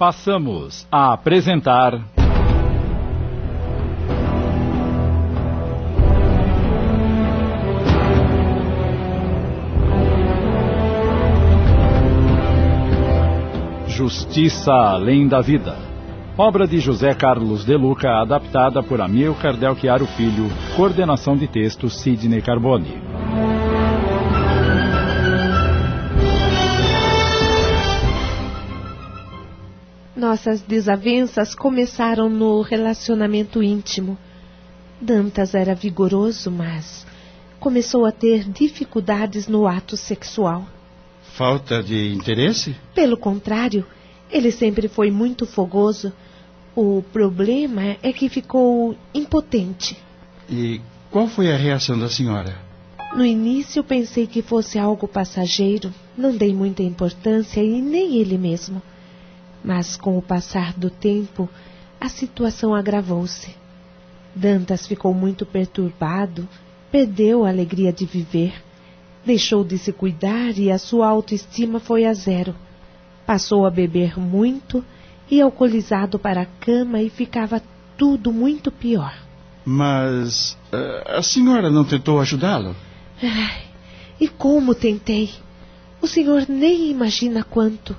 [0.00, 2.00] Passamos a apresentar.
[13.86, 15.76] Justiça Além da Vida.
[16.38, 21.90] Obra de José Carlos De Luca, adaptada por Amilcar Del Chiaro Filho, coordenação de texto
[21.90, 23.19] Sidney Carboni.
[30.20, 34.18] Nossas desavenças começaram no relacionamento íntimo.
[35.00, 37.06] Dantas era vigoroso, mas
[37.58, 40.66] começou a ter dificuldades no ato sexual.
[41.22, 42.76] Falta de interesse?
[42.94, 43.86] Pelo contrário,
[44.30, 46.12] ele sempre foi muito fogoso.
[46.76, 49.96] O problema é que ficou impotente.
[50.50, 52.54] E qual foi a reação da senhora?
[53.16, 58.82] No início pensei que fosse algo passageiro, não dei muita importância e nem ele mesmo.
[59.64, 61.48] Mas com o passar do tempo,
[62.00, 63.54] a situação agravou-se.
[64.34, 66.48] Dantas ficou muito perturbado,
[66.90, 68.54] perdeu a alegria de viver,
[69.24, 72.54] deixou de se cuidar e a sua autoestima foi a zero.
[73.26, 74.84] Passou a beber muito
[75.30, 77.62] e alcoolizado para a cama e ficava
[77.96, 79.14] tudo muito pior.
[79.64, 82.74] Mas uh, a senhora não tentou ajudá-lo?
[84.18, 85.30] E como tentei?
[86.00, 87.96] O senhor nem imagina quanto.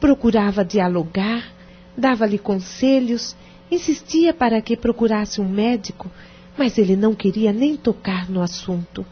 [0.00, 1.52] Procurava dialogar,
[1.96, 3.36] dava-lhe conselhos,
[3.70, 6.10] insistia para que procurasse um médico,
[6.56, 9.04] mas ele não queria nem tocar no assunto.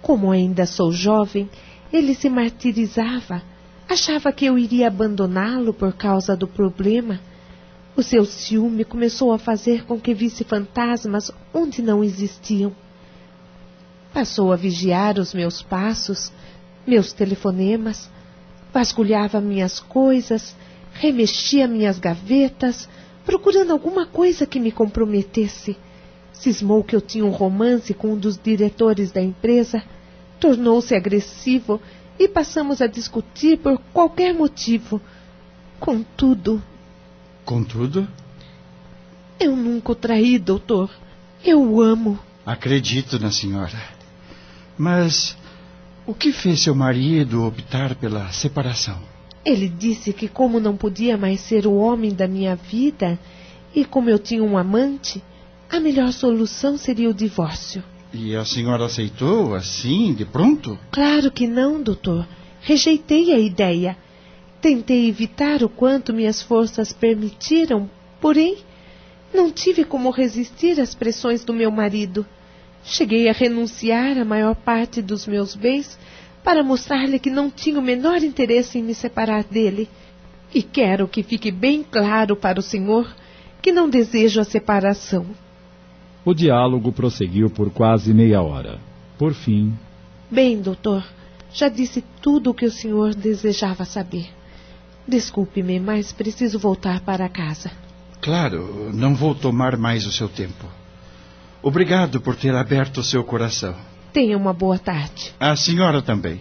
[0.00, 1.48] Como ainda sou jovem,
[1.92, 3.42] ele se martirizava,
[3.88, 7.20] achava que eu iria abandoná-lo por causa do problema.
[7.96, 12.72] O seu ciúme começou a fazer com que visse fantasmas onde não existiam.
[14.12, 16.32] Passou a vigiar os meus passos,
[16.86, 18.10] meus telefonemas,
[18.72, 20.54] vasculhava minhas coisas,
[20.92, 22.88] remexia minhas gavetas,
[23.24, 25.76] procurando alguma coisa que me comprometesse.
[26.32, 29.82] Cismou que eu tinha um romance com um dos diretores da empresa,
[30.38, 31.80] tornou-se agressivo
[32.18, 35.00] e passamos a discutir por qualquer motivo.
[35.78, 36.62] Contudo.
[37.44, 38.08] Contudo?
[39.38, 40.90] Eu nunca o traí, doutor.
[41.44, 42.18] Eu o amo.
[42.44, 43.78] Acredito na senhora.
[44.76, 45.36] Mas
[46.08, 48.98] o que fez seu marido optar pela separação?
[49.44, 53.18] Ele disse que, como não podia mais ser o homem da minha vida
[53.74, 55.22] e como eu tinha um amante,
[55.70, 57.84] a melhor solução seria o divórcio.
[58.10, 60.78] E a senhora aceitou assim, de pronto?
[60.90, 62.26] Claro que não, doutor.
[62.62, 63.94] Rejeitei a ideia.
[64.62, 67.88] Tentei evitar o quanto minhas forças permitiram,
[68.18, 68.56] porém,
[69.32, 72.24] não tive como resistir às pressões do meu marido.
[72.88, 75.98] Cheguei a renunciar à maior parte dos meus bens
[76.42, 79.86] para mostrar-lhe que não tinha o menor interesse em me separar dele.
[80.54, 83.14] E quero que fique bem claro para o senhor
[83.60, 85.26] que não desejo a separação.
[86.24, 88.80] O diálogo prosseguiu por quase meia hora.
[89.18, 89.74] Por fim.
[90.30, 91.04] Bem, doutor,
[91.52, 94.30] já disse tudo o que o senhor desejava saber.
[95.06, 97.70] Desculpe-me, mas preciso voltar para casa.
[98.22, 100.66] Claro, não vou tomar mais o seu tempo.
[101.68, 103.76] Obrigado por ter aberto o seu coração.
[104.10, 105.34] Tenha uma boa tarde.
[105.38, 106.40] A senhora também.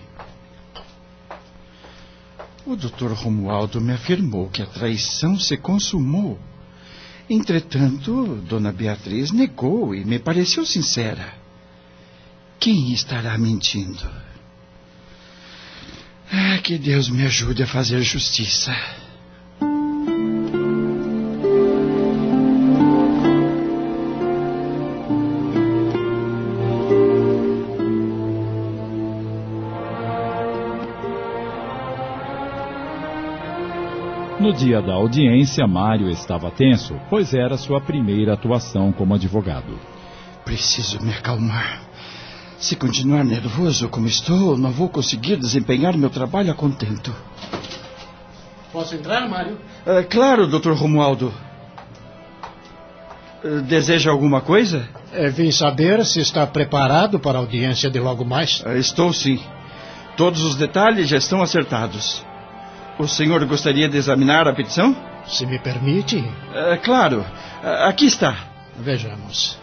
[2.65, 6.39] O doutor Romualdo me afirmou que a traição se consumou.
[7.29, 11.33] Entretanto, Dona Beatriz negou e me pareceu sincera.
[12.57, 14.09] Quem estará mentindo?
[16.31, 18.73] Ah, que Deus me ajude a fazer justiça.
[34.57, 39.79] Dia da audiência, Mário estava tenso, pois era sua primeira atuação como advogado.
[40.43, 41.83] Preciso me acalmar.
[42.57, 47.13] Se continuar nervoso como estou, não vou conseguir desempenhar meu trabalho a contento.
[48.73, 49.59] Posso entrar, Mário?
[49.85, 50.71] Uh, claro, Dr.
[50.71, 51.31] Romualdo.
[53.43, 54.89] Uh, deseja alguma coisa?
[55.13, 58.61] É, vim saber se está preparado para a audiência de logo mais.
[58.61, 59.39] Uh, estou sim.
[60.15, 62.25] Todos os detalhes já estão acertados.
[62.99, 64.95] O senhor gostaria de examinar a petição?
[65.27, 66.23] Se me permite.
[66.53, 67.23] É, claro.
[67.85, 68.47] Aqui está.
[68.79, 69.57] Vejamos.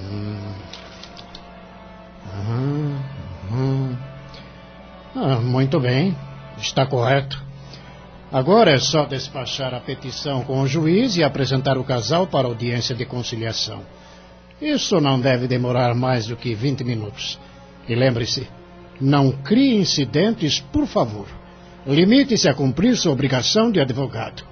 [0.00, 0.52] Hum.
[2.48, 2.98] Hum.
[3.52, 3.96] Hum.
[5.14, 6.16] Ah, muito bem.
[6.58, 7.40] Está correto.
[8.32, 12.94] Agora é só despachar a petição com o juiz e apresentar o casal para audiência
[12.94, 13.82] de conciliação.
[14.60, 17.38] Isso não deve demorar mais do que 20 minutos.
[17.88, 18.48] E lembre-se,
[19.00, 21.26] não crie incidentes, por favor.
[21.86, 24.44] limite-se a cumprir sua obrigação de advogado.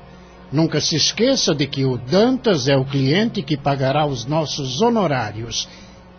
[0.50, 5.68] Nunca se esqueça de que o Dantas é o cliente que pagará os nossos honorários.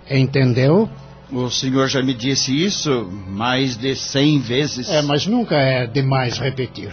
[0.10, 0.88] Entendeu?
[1.31, 4.90] O senhor já me disse isso mais de cem vezes.
[4.90, 6.92] É, mas nunca é demais repetir.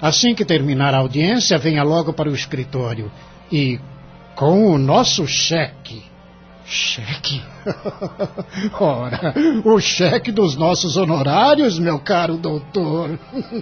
[0.00, 3.12] Assim que terminar a audiência, venha logo para o escritório.
[3.50, 3.78] E
[4.34, 6.02] com o nosso cheque.
[6.72, 7.42] Cheque?
[8.80, 13.18] Ora, o cheque dos nossos honorários, meu caro doutor.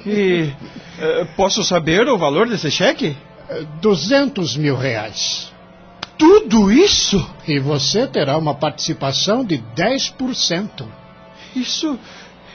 [0.07, 0.53] E
[0.97, 3.17] uh, posso saber o valor desse cheque?
[3.81, 5.53] Duzentos mil reais.
[6.17, 7.29] Tudo isso?
[7.49, 10.87] E você terá uma participação de 10%.
[11.56, 11.99] Isso.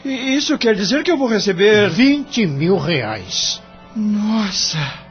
[0.05, 1.89] Isso quer dizer que eu vou receber.
[1.89, 3.61] 20 mil reais.
[3.93, 5.04] Nossa!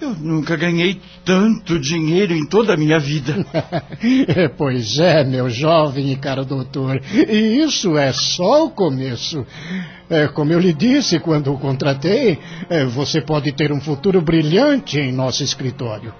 [0.00, 3.34] Eu nunca ganhei tanto dinheiro em toda a minha vida.
[4.56, 7.02] pois é, meu jovem e caro doutor.
[7.12, 9.44] E isso é só o começo.
[10.08, 12.38] É, como eu lhe disse quando o contratei,
[12.70, 16.14] é, você pode ter um futuro brilhante em nosso escritório.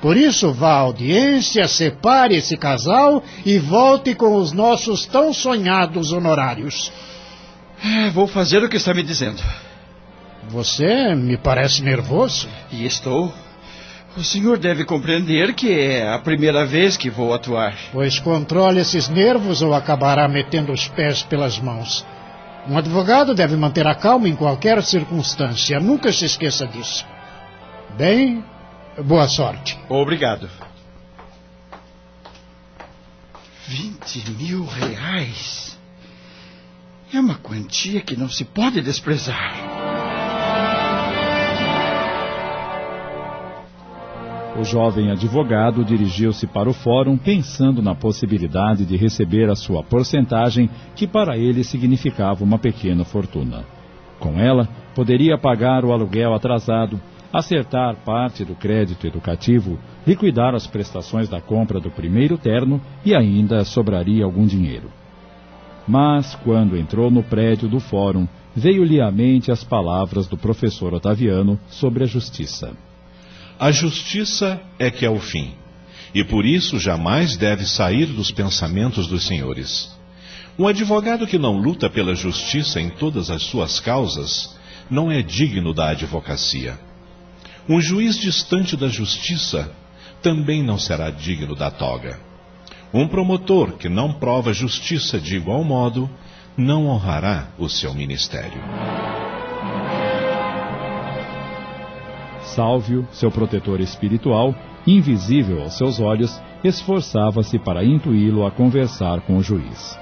[0.00, 6.12] Por isso, vá à audiência, separe esse casal e volte com os nossos tão sonhados
[6.12, 6.92] honorários.
[7.84, 9.42] É, vou fazer o que está me dizendo.
[10.48, 12.48] Você me parece nervoso.
[12.70, 13.32] E estou.
[14.16, 17.76] O senhor deve compreender que é a primeira vez que vou atuar.
[17.92, 22.04] Pois controle esses nervos ou acabará metendo os pés pelas mãos.
[22.66, 25.78] Um advogado deve manter a calma em qualquer circunstância.
[25.78, 27.06] Nunca se esqueça disso.
[27.96, 28.44] Bem,
[29.04, 29.78] boa sorte.
[29.88, 30.50] Obrigado.
[33.66, 35.78] Vinte mil reais.
[37.12, 39.77] É uma quantia que não se pode desprezar.
[44.58, 50.68] O jovem advogado dirigiu-se para o fórum pensando na possibilidade de receber a sua porcentagem,
[50.96, 53.64] que para ele significava uma pequena fortuna.
[54.18, 57.00] Com ela, poderia pagar o aluguel atrasado,
[57.32, 63.64] acertar parte do crédito educativo, liquidar as prestações da compra do primeiro terno e ainda
[63.64, 64.90] sobraria algum dinheiro.
[65.86, 68.26] Mas, quando entrou no prédio do fórum,
[68.56, 72.87] veio-lhe à mente as palavras do professor Otaviano sobre a justiça.
[73.58, 75.52] A justiça é que é o fim,
[76.14, 79.90] e por isso jamais deve sair dos pensamentos dos senhores.
[80.56, 84.56] Um advogado que não luta pela justiça em todas as suas causas
[84.88, 86.78] não é digno da advocacia.
[87.68, 89.72] Um juiz distante da justiça
[90.22, 92.18] também não será digno da toga.
[92.94, 96.08] Um promotor que não prova justiça de igual modo
[96.56, 98.62] não honrará o seu ministério.
[102.58, 104.52] Sálvio, seu protetor espiritual,
[104.84, 109.96] invisível aos seus olhos, esforçava-se para intuí-lo a conversar com o juiz.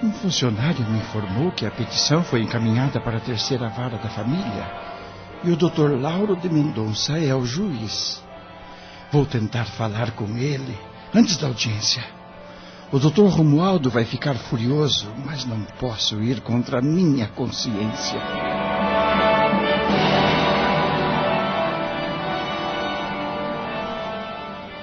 [0.00, 4.64] Um funcionário me informou que a petição foi encaminhada para a terceira vara da família
[5.42, 6.00] e o Dr.
[6.00, 8.22] Lauro de Mendonça é o juiz.
[9.10, 10.78] Vou tentar falar com ele
[11.12, 12.04] antes da audiência.
[12.92, 13.26] O Dr.
[13.26, 18.53] Romualdo vai ficar furioso, mas não posso ir contra a minha consciência.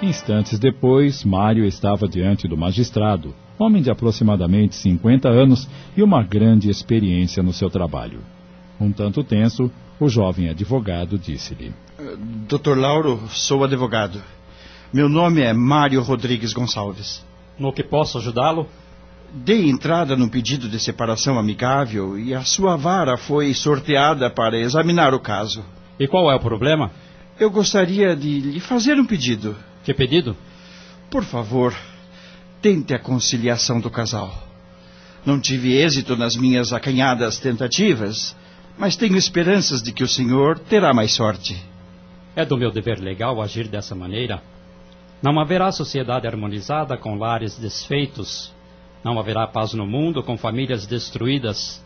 [0.02, 6.72] Instantes depois, Mário estava diante do magistrado, homem de aproximadamente 50 anos e uma grande
[6.72, 8.22] experiência no seu trabalho.
[8.80, 11.72] Um tanto tenso, o jovem advogado disse-lhe:
[12.50, 14.20] Doutor Lauro, sou advogado.
[14.92, 17.24] Meu nome é Mário Rodrigues Gonçalves.
[17.60, 18.68] No que posso ajudá-lo?
[19.32, 25.14] Dei entrada no pedido de separação amigável e a sua vara foi sorteada para examinar
[25.14, 25.64] o caso.
[26.00, 26.90] E qual é o problema?
[27.40, 29.56] Eu gostaria de lhe fazer um pedido.
[29.84, 30.36] Que pedido?
[31.10, 31.76] Por favor,
[32.62, 34.32] tente a conciliação do casal.
[35.26, 38.36] Não tive êxito nas minhas acanhadas tentativas,
[38.78, 41.62] mas tenho esperanças de que o senhor terá mais sorte.
[42.36, 44.42] É do meu dever legal agir dessa maneira?
[45.22, 48.52] Não haverá sociedade harmonizada com lares desfeitos.
[49.04, 51.84] Não haverá paz no mundo com famílias destruídas.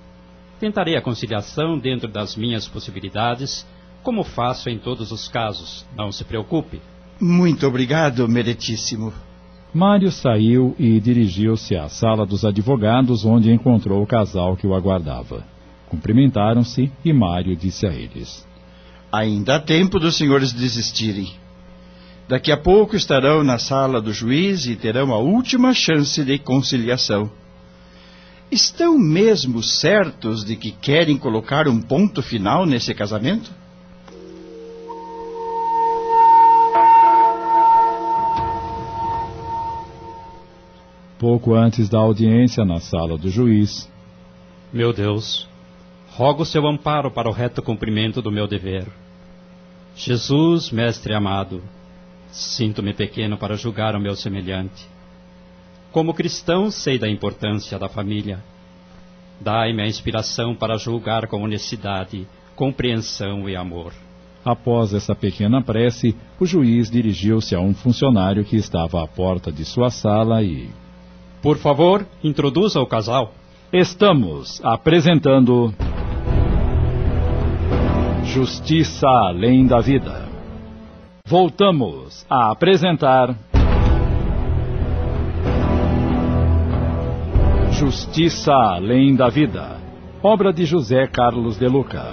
[0.60, 3.66] Tentarei a conciliação dentro das minhas possibilidades,
[4.04, 5.86] como faço em todos os casos.
[5.96, 6.80] Não se preocupe.
[7.20, 9.14] Muito obrigado, meritíssimo.
[9.74, 15.46] Mário saiu e dirigiu-se à sala dos advogados, onde encontrou o casal que o aguardava.
[15.88, 18.46] Cumprimentaram-se e Mário disse a eles:
[19.12, 21.34] Ainda há tempo dos senhores desistirem.
[22.28, 27.30] Daqui a pouco estarão na sala do juiz e terão a última chance de conciliação.
[28.52, 33.52] Estão mesmo certos de que querem colocar um ponto final nesse casamento?
[41.18, 43.90] Pouco antes da audiência na sala do juiz.
[44.72, 45.48] Meu Deus,
[46.10, 48.86] rogo seu amparo para o reto cumprimento do meu dever.
[49.96, 51.64] Jesus, Mestre amado,
[52.30, 54.86] sinto-me pequeno para julgar o meu semelhante.
[55.90, 58.44] Como cristão, sei da importância da família.
[59.40, 63.94] Dai-me a inspiração para julgar com honestidade, compreensão e amor.
[64.44, 69.64] Após essa pequena prece, o juiz dirigiu-se a um funcionário que estava à porta de
[69.64, 70.70] sua sala e.
[71.46, 73.32] Por favor, introduza o casal.
[73.72, 75.72] Estamos apresentando.
[78.24, 80.28] Justiça além da vida.
[81.28, 83.38] Voltamos a apresentar.
[87.74, 89.80] Justiça além da vida.
[90.24, 92.06] Obra de José Carlos de Luca.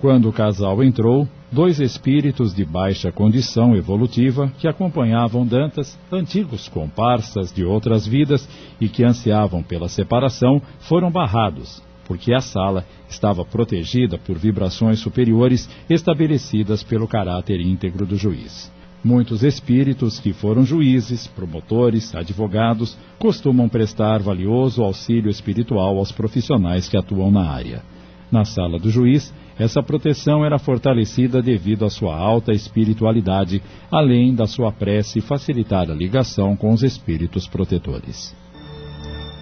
[0.00, 7.52] Quando o casal entrou, dois espíritos de baixa condição evolutiva que acompanhavam Dantas, antigos comparsas
[7.52, 8.48] de outras vidas
[8.80, 15.68] e que ansiavam pela separação, foram barrados, porque a sala estava protegida por vibrações superiores
[15.88, 18.70] estabelecidas pelo caráter íntegro do juiz.
[19.02, 26.98] Muitos espíritos que foram juízes, promotores, advogados, costumam prestar valioso auxílio espiritual aos profissionais que
[26.98, 27.82] atuam na área.
[28.30, 34.46] Na sala do juiz, essa proteção era fortalecida devido à sua alta espiritualidade, além da
[34.46, 38.34] sua prece facilitar a ligação com os espíritos protetores.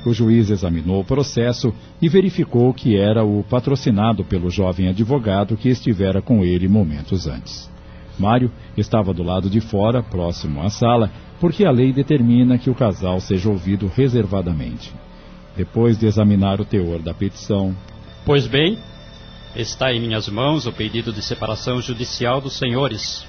[0.04, 1.72] O juiz examinou o processo
[2.02, 7.70] e verificou que era o patrocinado pelo jovem advogado que estivera com ele momentos antes.
[8.18, 12.74] Mário estava do lado de fora, próximo à sala, porque a lei determina que o
[12.74, 14.92] casal seja ouvido reservadamente.
[15.56, 17.72] Depois de examinar o teor da petição.
[18.24, 18.76] Pois bem,
[19.56, 23.26] Está em minhas mãos o pedido de separação judicial dos senhores.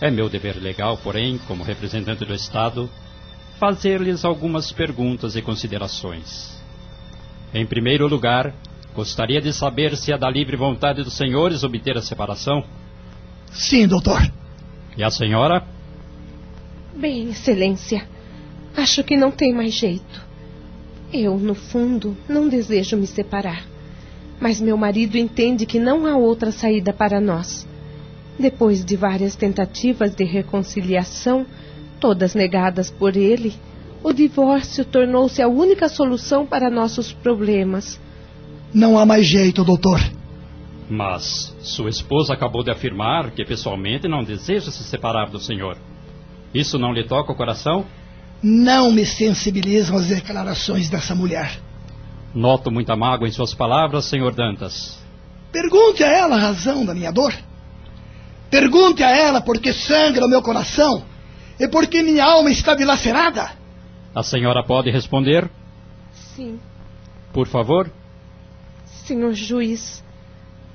[0.00, 2.90] É meu dever legal, porém, como representante do Estado,
[3.58, 6.60] fazer-lhes algumas perguntas e considerações.
[7.54, 8.52] Em primeiro lugar,
[8.94, 12.64] gostaria de saber se é da livre vontade dos senhores obter a separação.
[13.52, 14.20] Sim, doutor.
[14.96, 15.64] E a senhora?
[16.94, 18.06] Bem, Excelência,
[18.76, 20.22] acho que não tem mais jeito.
[21.12, 23.73] Eu, no fundo, não desejo me separar.
[24.44, 27.66] Mas meu marido entende que não há outra saída para nós.
[28.38, 31.46] Depois de várias tentativas de reconciliação,
[31.98, 33.54] todas negadas por ele,
[34.02, 37.98] o divórcio tornou-se a única solução para nossos problemas.
[38.74, 39.98] Não há mais jeito, doutor.
[40.90, 45.78] Mas sua esposa acabou de afirmar que pessoalmente não deseja se separar do senhor.
[46.52, 47.86] Isso não lhe toca o coração?
[48.42, 51.63] Não me sensibilizam as declarações dessa mulher.
[52.34, 54.98] Noto muita mágoa em suas palavras, senhor Dantas.
[55.52, 57.32] Pergunte a ela a razão da minha dor.
[58.50, 61.04] Pergunte a ela por que sangra o meu coração
[61.60, 63.52] e por que minha alma está dilacerada.
[64.12, 65.48] A senhora pode responder?
[66.12, 66.58] Sim.
[67.32, 67.88] Por favor?
[68.84, 70.02] Senhor juiz,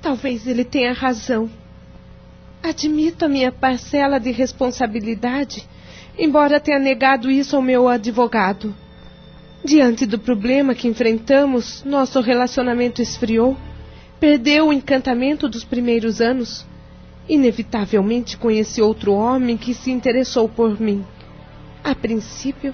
[0.01, 1.49] talvez ele tenha razão.
[2.63, 5.67] Admito a minha parcela de responsabilidade,
[6.17, 8.73] embora tenha negado isso ao meu advogado.
[9.63, 13.57] Diante do problema que enfrentamos, nosso relacionamento esfriou,
[14.19, 16.65] perdeu o encantamento dos primeiros anos.
[17.27, 21.05] Inevitavelmente conheci outro homem que se interessou por mim.
[21.83, 22.73] A princípio,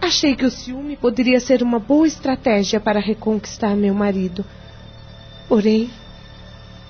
[0.00, 4.44] achei que o ciúme poderia ser uma boa estratégia para reconquistar meu marido.
[5.48, 5.90] Porém,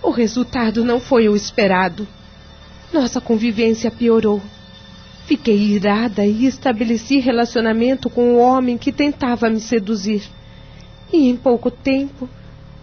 [0.03, 2.07] o resultado não foi o esperado.
[2.93, 4.43] Nossa convivência piorou.
[5.29, 10.23] Fiquei irada e estabeleci relacionamento com o homem que tentava me seduzir.
[11.13, 12.27] E em pouco tempo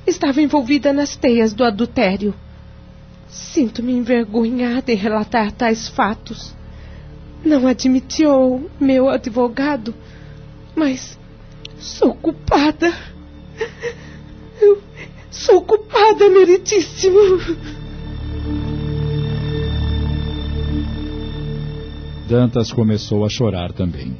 [0.06, 2.36] estava envolvida nas teias do adultério.
[3.28, 6.56] Sinto-me envergonhada em relatar tais fatos.
[7.44, 9.96] Não admitiu meu advogado,
[10.76, 11.18] mas
[11.80, 12.94] sou culpada.
[14.62, 14.84] Eu
[15.32, 17.20] sou culpada, meritíssimo.
[22.28, 24.18] Dantas começou a chorar também.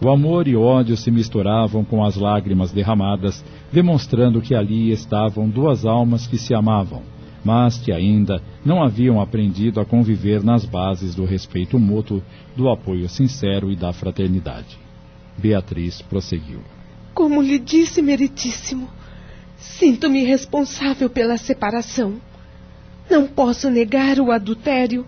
[0.00, 5.84] O amor e ódio se misturavam com as lágrimas derramadas, demonstrando que ali estavam duas
[5.84, 7.02] almas que se amavam,
[7.44, 12.22] mas que ainda não haviam aprendido a conviver nas bases do respeito mútuo,
[12.56, 14.78] do apoio sincero e da fraternidade.
[15.36, 16.60] Beatriz prosseguiu.
[17.12, 18.88] Como lhe disse, Meritíssimo,
[19.56, 22.14] sinto-me responsável pela separação.
[23.10, 25.04] Não posso negar o adultério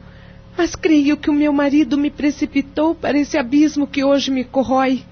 [0.56, 5.02] mas creio que o meu marido me precipitou para esse abismo que hoje me corrói.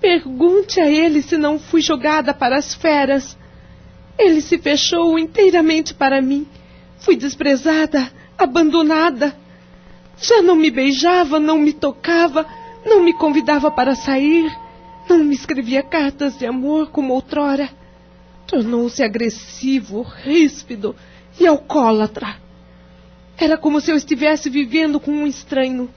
[0.00, 3.36] Pergunte a ele se não fui jogada para as feras.
[4.18, 6.46] Ele se fechou inteiramente para mim.
[6.98, 9.34] Fui desprezada, abandonada.
[10.20, 12.46] Já não me beijava, não me tocava,
[12.84, 14.52] Não me convidava para sair.
[15.08, 17.70] Não me escrevia cartas de amor como outrora.
[18.46, 20.96] Tornou-se agressivo, ríspido
[21.38, 22.41] e alcoólatra.
[23.42, 25.90] Era como se eu estivesse vivendo com um estranho.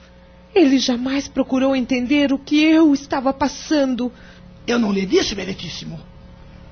[0.52, 4.12] Ele jamais procurou entender o que eu estava passando.
[4.66, 6.00] Eu não lhe disse, Meritíssimo.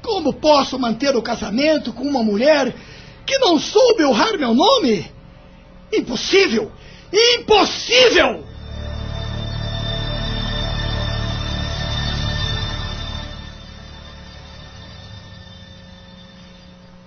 [0.03, 2.75] Como posso manter o casamento com uma mulher
[3.25, 5.07] que não soube honrar meu nome?
[5.93, 6.73] Impossível!
[7.39, 8.45] Impossível!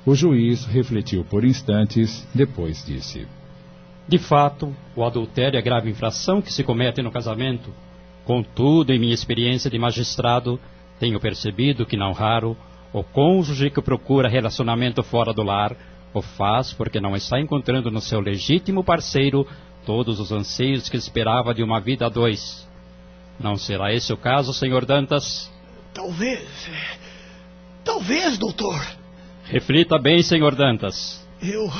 [0.06, 3.28] O juiz refletiu por instantes, depois disse:
[4.08, 7.74] De fato, o adultério é grave infração que se comete no casamento.
[8.24, 10.60] Contudo, em minha experiência de magistrado,
[11.00, 12.56] tenho percebido que, não raro,
[12.94, 15.76] o cônjuge que procura relacionamento fora do lar
[16.14, 19.46] o faz porque não está encontrando no seu legítimo parceiro
[19.86, 22.68] todos os anseios que esperava de uma vida a dois.
[23.40, 25.52] Não será esse o caso, senhor Dantas?
[25.94, 26.70] Talvez.
[27.84, 28.80] Talvez, doutor.
[29.46, 31.26] Reflita bem, senhor Dantas.
[31.42, 31.72] Eu.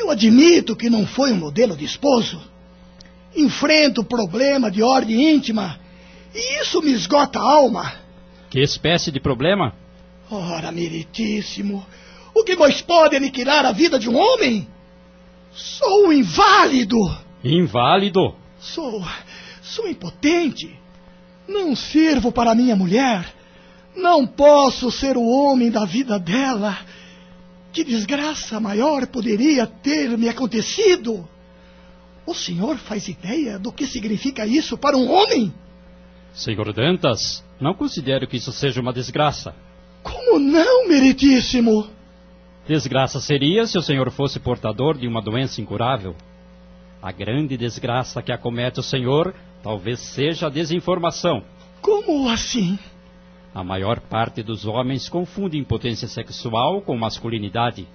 [0.00, 2.40] Eu admito que não foi um modelo de esposo.
[3.36, 5.78] Enfrento problema de ordem íntima
[6.34, 7.92] e isso me esgota a alma.
[8.48, 9.74] Que espécie de problema?
[10.30, 11.84] Ora, meritíssimo,
[12.34, 14.66] o que mais pode aniquilar a vida de um homem?
[15.52, 16.96] Sou um inválido.
[17.44, 18.34] Inválido?
[18.58, 19.04] Sou.
[19.60, 20.74] sou impotente.
[21.46, 23.34] Não sirvo para minha mulher.
[23.94, 26.78] Não posso ser o homem da vida dela.
[27.72, 31.28] Que desgraça maior poderia ter me acontecido?
[32.26, 35.52] O senhor faz ideia do que significa isso para um homem?
[36.32, 39.54] Senhor Dantas, não considero que isso seja uma desgraça.
[40.02, 41.88] Como não, meritíssimo?
[42.66, 46.14] Desgraça seria se o senhor fosse portador de uma doença incurável.
[47.02, 51.42] A grande desgraça que acomete o senhor talvez seja a desinformação.
[51.80, 52.78] Como assim?
[53.54, 57.86] A maior parte dos homens confunde impotência sexual com masculinidade.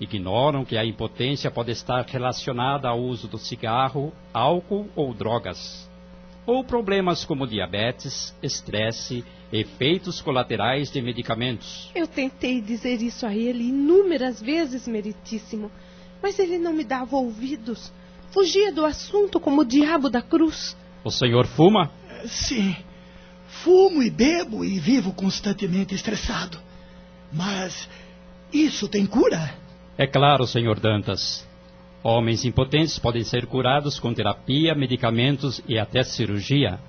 [0.00, 5.88] Ignoram que a impotência pode estar relacionada ao uso do cigarro, álcool ou drogas.
[6.44, 11.88] Ou problemas como diabetes, estresse, efeitos colaterais de medicamentos.
[11.94, 15.70] Eu tentei dizer isso a ele inúmeras vezes, meritíssimo,
[16.20, 17.92] mas ele não me dava ouvidos.
[18.32, 20.76] Fugia do assunto como o diabo da cruz.
[21.04, 21.92] O senhor fuma?
[22.24, 22.74] Sim.
[23.52, 26.58] Fumo e bebo e vivo constantemente estressado.
[27.30, 27.88] Mas
[28.52, 29.54] isso tem cura?
[29.96, 31.46] É claro, senhor Dantas.
[32.02, 36.80] Homens impotentes podem ser curados com terapia, medicamentos e até cirurgia.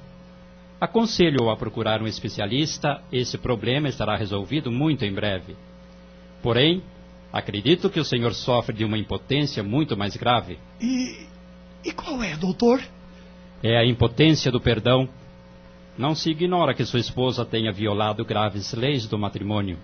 [0.79, 5.55] Aconselho-o a procurar um especialista, esse problema estará resolvido muito em breve.
[6.41, 6.81] Porém,
[7.31, 10.57] acredito que o senhor sofre de uma impotência muito mais grave.
[10.81, 11.27] E.
[11.85, 12.81] E qual é, doutor?
[13.61, 15.07] É a impotência do perdão.
[15.97, 19.77] Não se ignora que sua esposa tenha violado graves leis do matrimônio.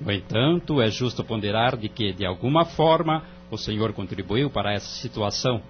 [0.00, 4.88] No entanto, é justo ponderar de que, de alguma forma, o Senhor contribuiu para essa
[5.00, 5.62] situação.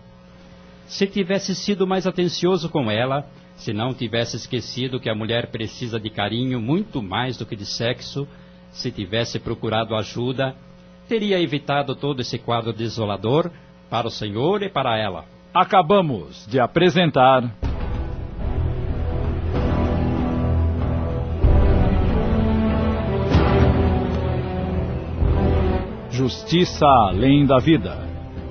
[0.87, 6.01] Se tivesse sido mais atencioso com ela, se não tivesse esquecido que a mulher precisa
[6.01, 8.27] de carinho muito mais do que de sexo,
[8.71, 10.57] se tivesse procurado ajuda,
[11.07, 13.51] teria evitado todo esse quadro desolador
[13.91, 15.27] para o Senhor e para ela.
[15.53, 17.72] Acabamos de apresentar.
[26.13, 27.97] Justiça Além da Vida.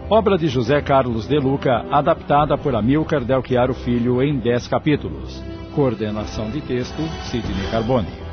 [0.09, 5.43] Obra de José Carlos de Luca, adaptada por Amilcar Del Chiaro Filho em 10 capítulos.
[5.75, 8.30] Coordenação de texto, Sidney Carbone.